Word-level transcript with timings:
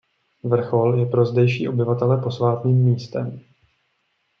Vrchol 0.43 0.99
je 0.99 1.05
pro 1.05 1.25
zdejší 1.25 1.69
obyvatele 1.69 2.17
posvátným 2.21 2.77
místem. 2.85 3.39